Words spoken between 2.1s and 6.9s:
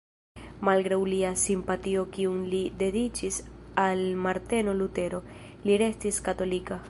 kiun li dediĉis al Marteno Lutero, li restis katolika.